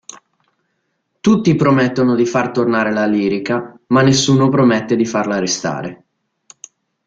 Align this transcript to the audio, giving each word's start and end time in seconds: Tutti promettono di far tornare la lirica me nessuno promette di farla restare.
Tutti 1.19 1.55
promettono 1.55 2.15
di 2.15 2.25
far 2.25 2.49
tornare 2.49 2.91
la 2.91 3.05
lirica 3.05 3.79
me 3.89 4.01
nessuno 4.03 4.49
promette 4.49 4.95
di 4.95 5.05
farla 5.05 5.37
restare. 5.37 6.05